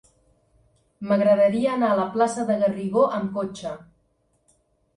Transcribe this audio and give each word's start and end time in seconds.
M'agradaria 1.09 1.75
anar 1.75 1.91
a 1.93 1.99
la 2.01 2.07
plaça 2.17 2.47
de 2.49 2.57
Garrigó 2.65 3.07
amb 3.21 3.33
cotxe. 3.39 3.77